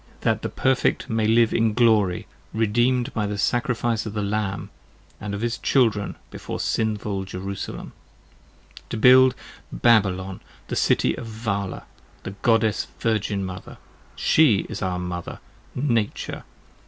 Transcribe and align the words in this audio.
That 0.21 0.41
the 0.41 0.49
Perfect 0.49 1.11
May 1.11 1.27
live 1.27 1.53
in 1.53 1.75
glory, 1.75 2.25
redeem'd 2.55 3.13
by 3.13 3.31
Sacrifice 3.35 4.03
of 4.07 4.13
the 4.13 4.23
Lamb 4.23 4.71
And 5.19 5.35
of 5.35 5.41
his 5.41 5.59
children, 5.59 6.15
before 6.31 6.59
sinful 6.59 7.25
Jerusalem. 7.25 7.93
To 8.89 8.97
build 8.97 9.35
Babylon 9.71 10.41
the 10.69 10.75
City 10.75 11.15
of 11.15 11.27
Vala, 11.27 11.83
the 12.23 12.31
Goddess 12.41 12.87
Virgin 12.99 13.45
Mother. 13.45 13.77
30 14.15 14.15
She 14.23 14.55
is 14.69 14.81
our 14.81 14.97
Mother! 14.97 15.39
Nature! 15.75 16.45